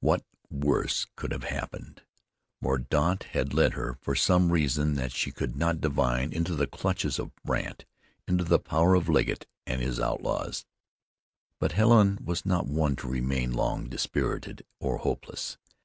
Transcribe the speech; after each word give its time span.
What 0.00 0.24
worse 0.50 1.06
could 1.14 1.30
have 1.30 1.44
happened? 1.44 2.02
Mordaunt 2.60 3.22
had 3.22 3.54
led 3.54 3.74
her, 3.74 3.96
for 4.00 4.16
some 4.16 4.50
reason 4.50 4.94
that 4.94 5.12
she 5.12 5.30
could 5.30 5.54
not 5.54 5.80
divine, 5.80 6.32
into 6.32 6.56
the 6.56 6.66
clutches 6.66 7.20
of 7.20 7.30
Brandt, 7.44 7.84
into 8.26 8.42
the 8.42 8.58
power 8.58 8.96
of 8.96 9.08
Legget 9.08 9.46
and 9.64 9.80
his 9.80 10.00
outlaws. 10.00 10.66
But 11.60 11.70
Helen 11.70 12.18
was 12.20 12.44
not 12.44 12.66
one 12.66 12.96
to 12.96 13.06
remain 13.06 13.52
long 13.52 13.88
dispirited 13.88 14.66
or 14.80 14.98
hopeless. 14.98 15.56